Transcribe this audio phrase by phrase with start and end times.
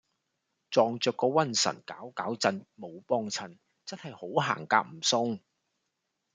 [0.71, 5.39] 撞著個瘟神攪攪震冇幫襯真喺好行夾唔送